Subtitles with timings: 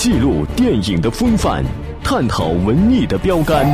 [0.00, 1.62] 记录电影的风范，
[2.02, 3.68] 探讨文艺的标杆，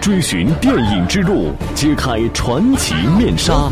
[0.00, 3.70] 追寻电影之路，揭开传奇面纱。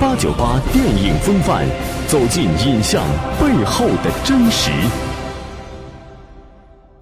[0.00, 1.64] 八九八电影风范，
[2.08, 3.00] 走进影像
[3.40, 4.72] 背后的真实。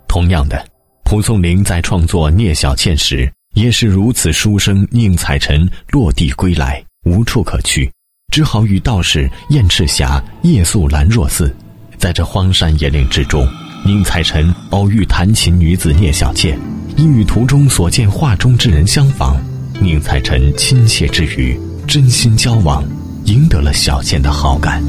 [0.06, 0.62] 同样的，
[1.04, 7.90] 蒲松龄在创作《聂小倩》时，也是如此书生宁采臣落地归来，无处可去，
[8.34, 11.54] 只好与道士燕赤霞夜宿兰若寺。
[11.96, 13.46] 在这荒山野岭之中，
[13.84, 16.58] 宁采臣偶遇弹琴女子聂小倩，
[16.96, 19.36] 因与途中所见画中之人相仿，
[19.80, 21.56] 宁采臣亲切之余。
[21.86, 22.84] 真心交往，
[23.26, 24.82] 赢得了小倩的好感。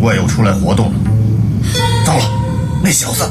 [0.00, 0.98] 怪又出来活动了，
[2.06, 2.24] 糟了！
[2.82, 3.22] 那小子，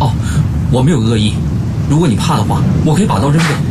[0.00, 0.12] 哦，
[0.72, 1.34] 我没有恶意。
[1.88, 3.69] 如果你怕的话，我可以把刀扔掉。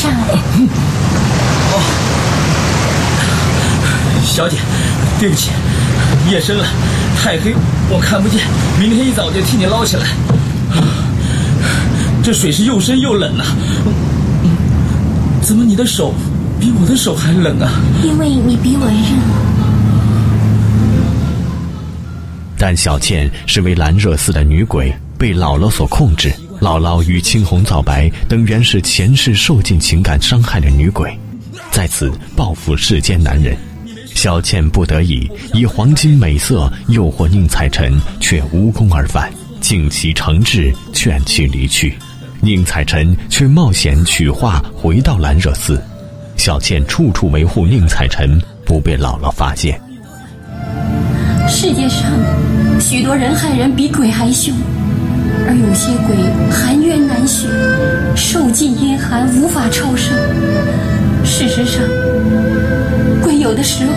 [0.00, 0.16] 上来！
[1.72, 1.76] 哦，
[4.24, 4.56] 小姐，
[5.18, 5.50] 对不起，
[6.30, 6.64] 夜深了，
[7.18, 7.54] 太黑，
[7.90, 8.40] 我看不见。
[8.78, 10.06] 明天一早就替你捞起来。
[12.22, 13.44] 这水是又深又冷呐。
[15.42, 16.14] 怎么你的手
[16.58, 17.68] 比我的手还冷啊？
[18.02, 18.94] 因为你比我热。
[22.56, 26.32] 但小倩是为蓝热寺的女鬼，被姥姥所控制。
[26.60, 31.18] 姥姥与青红皂白等原是前世受尽情感伤害的女鬼，
[31.70, 33.56] 在此报复世间男人。
[34.14, 41.96] 小倩不得已以黄金美色诱惑宁采臣，却无功而返，尽其诚挚劝其离去。
[42.42, 45.82] 宁采臣却冒险取画回到兰若寺，
[46.36, 49.80] 小倩处处维护宁采臣不被姥姥发现。
[51.48, 52.02] 世界上
[52.78, 54.54] 许多人害人比鬼还凶，
[55.46, 56.16] 而有些鬼
[56.50, 57.48] 含冤难雪，
[58.14, 60.14] 受尽阴寒无法超生。
[61.24, 61.82] 事实上，
[63.22, 63.92] 鬼有的时候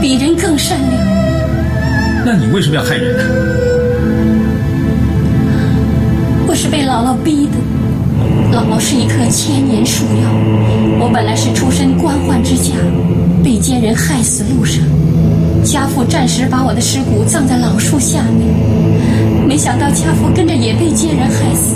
[0.00, 1.06] 比人更善良。
[2.24, 3.22] 那你为什么要害人呢？
[6.48, 7.52] 我是被姥姥逼的。
[8.52, 10.30] 姥姥是一棵千年树妖，
[10.98, 12.72] 我本来是出身官宦之家，
[13.44, 14.82] 被奸人害死路上，
[15.66, 18.46] 家父暂时把我的尸骨葬在老树下面。
[19.46, 21.74] 没想到家父跟着也被奸人害死，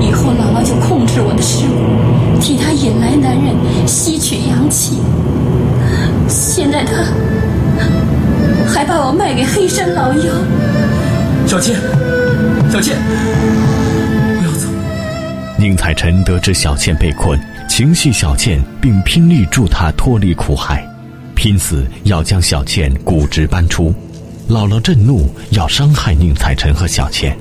[0.00, 3.54] 以后姥姥就控制我的尸骨，替他引来男人
[3.86, 4.98] 吸取阳气。
[6.28, 6.92] 现在他
[8.68, 10.34] 还把我卖给黑山老妖。
[11.46, 11.76] 小倩，
[12.72, 12.96] 小倩。
[14.38, 14.66] 不要走
[15.56, 17.38] 宁采臣得知小倩被困，
[17.68, 20.84] 情系小倩，并拼力助她脱离苦海，
[21.36, 23.94] 拼死要将小倩骨殖搬出。
[24.48, 27.36] 姥姥震怒，要伤害宁采臣和小倩。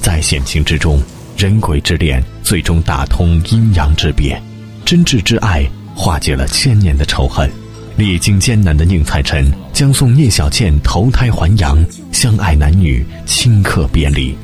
[0.00, 1.00] 在险情之中，
[1.36, 4.40] 人鬼之恋最终打通阴阳之别，
[4.84, 7.50] 真挚之爱化解了千年的仇恨。
[7.96, 14.36] 历经艰难的宁采臣将送聂小倩投胎还阳，相爱男女顷刻别离，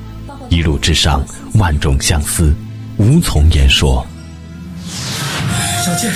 [0.48, 2.52] 一路之上万种相思。
[2.96, 4.04] 无从言说。
[5.84, 6.12] 小倩，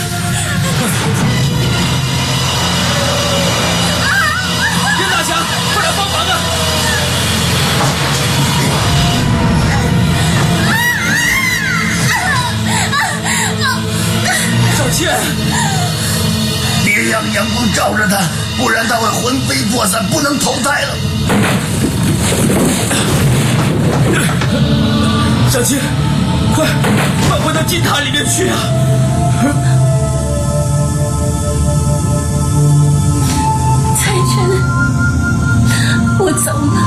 [17.78, 18.19] 让阳光照着他，
[18.56, 20.94] 不然他会魂飞魄散，不能投胎了。
[25.48, 25.78] 小青，
[26.54, 26.66] 快
[27.28, 28.58] 快回到金塔里面去啊！
[33.96, 34.34] 彩晨，
[36.19, 36.80] 我走了，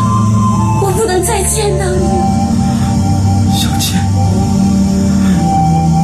[0.83, 2.03] 我不能再见到你。
[3.57, 3.97] 小青，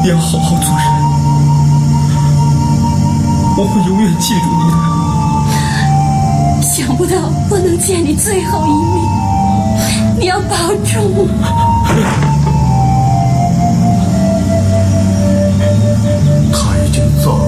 [0.03, 0.86] 你要好好做人，
[4.19, 4.77] 记住你的。
[6.61, 7.15] 想不到
[7.49, 9.03] 我能见你最后一面，
[10.19, 10.55] 你要保
[10.85, 11.27] 重。
[16.51, 17.43] 他已经走了。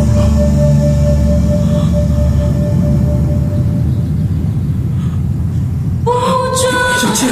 [7.01, 7.29] 小倩，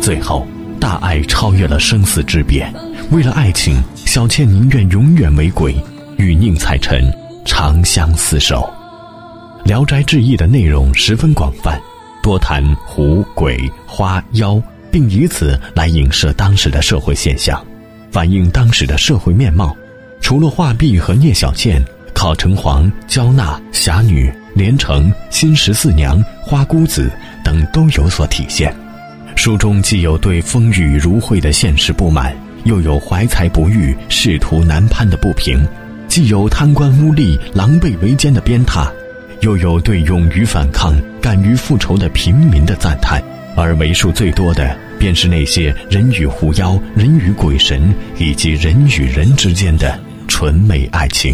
[0.00, 0.46] 最后，
[0.80, 2.66] 大爱超越了生死之别。
[3.10, 5.76] 为了爱情，小倩宁愿永远为鬼，
[6.16, 7.04] 与宁采臣
[7.50, 8.72] 长相厮守。
[9.66, 11.82] 《聊斋志异》的内容十分广泛，
[12.22, 17.60] 多谈狐、鬼、花、妖，并以此来影射当时的社会现象，
[18.12, 19.76] 反映当时的社会面貌。
[20.20, 27.10] 除了画壁和聂小倩，考城隍、焦娜、侠女、连城、新十四娘、花姑子
[27.42, 28.72] 等都有所体现。
[29.34, 32.32] 书中既有对风雨如晦的现实不满，
[32.62, 35.58] 又有怀才不遇、仕途难攀的不平；
[36.10, 38.90] 既有贪官污吏、狼狈为奸的鞭挞，
[39.42, 40.92] 又有对勇于反抗、
[41.22, 43.22] 敢于复仇的平民的赞叹。
[43.56, 49.96] 而为数最多的，便是那些人与狐妖、人与鬼神以及人与人之间的
[50.26, 51.32] 纯美爱情。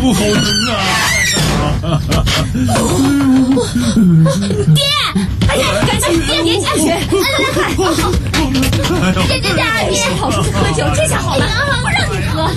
[0.00, 0.32] 不好疼
[0.70, 1.19] 啊！
[4.74, 4.82] 爹，
[5.48, 6.86] 哎呀，赶紧爹爹下去！
[6.86, 6.94] 来
[7.38, 7.64] 来快，
[9.26, 11.44] 爹爹爹，爹跑出去喝酒，这下好了，
[11.82, 12.50] 不让你喝。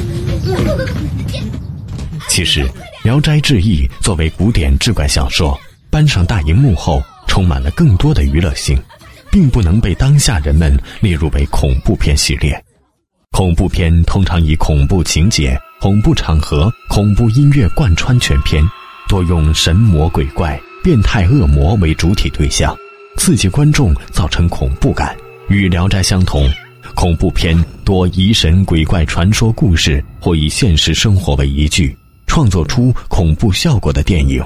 [2.30, 2.66] 其实，
[3.04, 5.60] 《聊斋志异》作为古典志怪小说，
[5.90, 8.82] 搬上大荧幕后，充满了更多的娱乐性，
[9.32, 12.64] 并不能被当下人们列入为恐怖片系列。
[13.32, 18.64] 恐怖片通常以恐怖情节、恐怖场合、恐怖音乐贯穿全片，
[19.14, 22.76] 多用神魔鬼怪、变态恶魔为主体对象，
[23.16, 25.16] 刺激观众，造成恐怖感。
[25.50, 26.50] 与《聊斋》相同，
[26.96, 27.56] 恐怖片
[27.86, 31.96] 多疑神鬼怪传说故事，或以现实生活为依据，
[32.26, 34.44] 创作出恐怖效果的电影。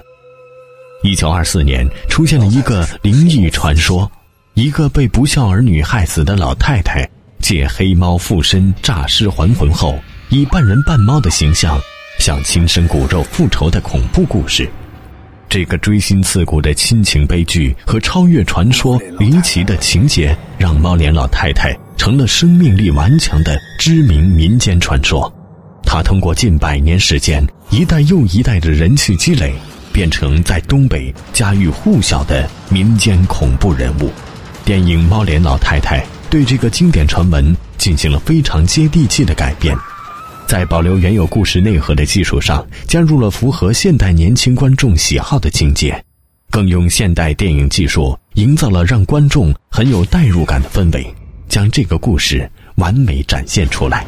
[1.01, 4.11] 一九二四年，出现了一个灵异传说：
[4.55, 7.09] 一个被不孝儿女害死的老太太。
[7.39, 9.97] 借黑猫附身诈尸还魂后，
[10.27, 11.79] 以半人半猫的形象
[12.19, 14.69] 向亲生骨肉复仇的恐怖故事。
[15.49, 25.31] 这个锥心刺骨的亲情悲剧和超越传说离奇的情节，让猫脸老太太成了生命力顽强的知名民间传说。
[25.83, 29.53] 她通过近百年时间，一代又一代的人气积累，
[29.93, 34.11] 变成在东北家喻户晓的民间恐怖人物。
[34.65, 35.99] 电影《猫脸老太太》。
[36.29, 39.73] 对这个经典传闻进行了非常接地气的改编，
[40.47, 46.01] 在保留原有故事内核的基础上，加入了符合现代年轻观众喜好的情节，
[46.49, 51.05] 更用现代电影技术营造了让观众很有代入感的氛围，
[51.49, 54.05] 将这个故事完美展现出来。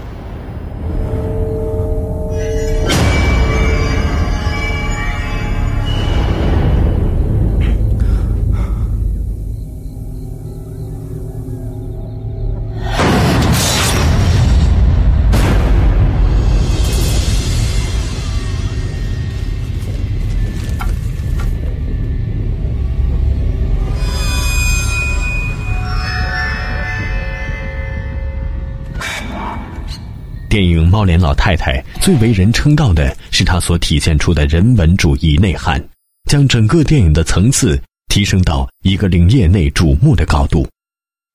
[30.92, 35.80] 《猫脸老太太》最为人称道的是她所体现出的人文主义内涵，
[36.28, 40.68] 将整个电影的层次提升到一个令业内瞩目的高度。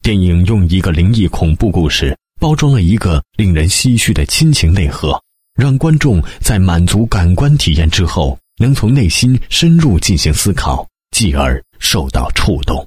[0.02, 5.22] 电影用一个灵异恐怖故事包装了一个令人唏嘘的亲情内核，
[5.54, 12.84] 让观众在满足感官体验之后，能从内心深入进行思考，继而受到触动。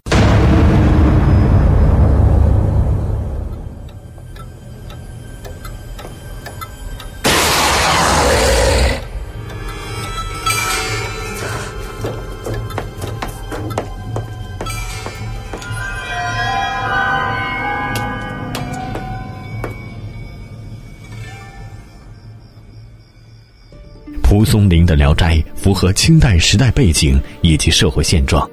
[24.58, 28.50] 蒲松龄的《聊斋》符合清代时代背景以及社会现状，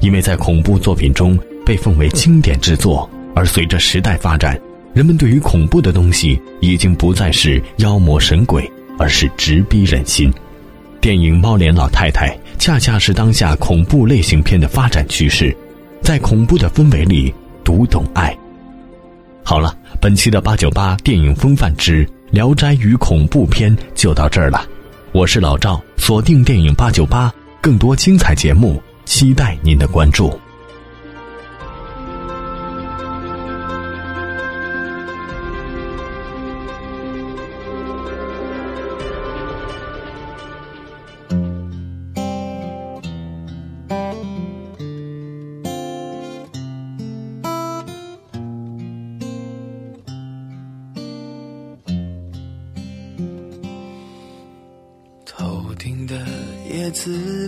[0.00, 4.60] 因为在恐怖作品中被奉为经典之作，而随着时代发展，
[4.92, 8.68] 人们对于恐怖的东西已经不再是妖魔神鬼，
[8.98, 10.32] 而是直逼人心。
[11.00, 15.56] 电影《猫脸老太太》恰恰是当下恐怖类型片的发展趋势，
[16.02, 17.32] 在恐怖的氛围里
[17.62, 18.36] 读懂爱。
[19.44, 24.66] 好了，本期的八九八电影风范之《聊斋与恐怖片》就到这儿了。
[25.14, 30.36] 我是老赵，锁定电影八九八，更多精彩节目，期待您的关注。